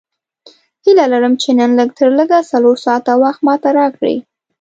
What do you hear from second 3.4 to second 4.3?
ماته راکړې.